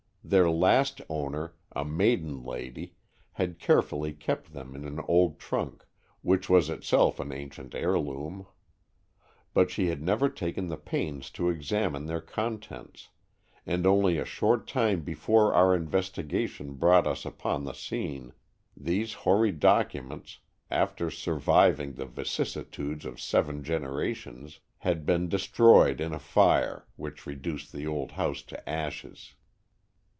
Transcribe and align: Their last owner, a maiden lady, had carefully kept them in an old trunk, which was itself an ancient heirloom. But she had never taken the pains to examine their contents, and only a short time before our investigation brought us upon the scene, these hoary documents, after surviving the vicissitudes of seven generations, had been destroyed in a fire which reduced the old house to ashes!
Their 0.23 0.51
last 0.51 1.01
owner, 1.09 1.55
a 1.75 1.83
maiden 1.83 2.43
lady, 2.43 2.93
had 3.33 3.59
carefully 3.59 4.13
kept 4.13 4.53
them 4.53 4.75
in 4.75 4.85
an 4.85 5.01
old 5.07 5.39
trunk, 5.39 5.85
which 6.21 6.47
was 6.47 6.69
itself 6.69 7.19
an 7.19 7.33
ancient 7.33 7.75
heirloom. 7.75 8.45
But 9.53 9.71
she 9.71 9.87
had 9.87 10.01
never 10.01 10.29
taken 10.29 10.69
the 10.69 10.77
pains 10.77 11.31
to 11.31 11.49
examine 11.49 12.05
their 12.05 12.21
contents, 12.21 13.09
and 13.65 13.85
only 13.85 14.17
a 14.19 14.23
short 14.23 14.67
time 14.67 15.01
before 15.01 15.53
our 15.53 15.75
investigation 15.75 16.75
brought 16.75 17.07
us 17.07 17.25
upon 17.25 17.65
the 17.65 17.73
scene, 17.73 18.31
these 18.77 19.13
hoary 19.13 19.51
documents, 19.51 20.37
after 20.69 21.09
surviving 21.09 21.93
the 21.93 22.05
vicissitudes 22.05 23.03
of 23.05 23.19
seven 23.19 23.63
generations, 23.63 24.59
had 24.77 25.05
been 25.05 25.27
destroyed 25.27 25.99
in 25.99 26.13
a 26.13 26.19
fire 26.19 26.85
which 26.95 27.25
reduced 27.25 27.73
the 27.73 27.87
old 27.87 28.11
house 28.11 28.43
to 28.43 28.69
ashes! 28.69 29.33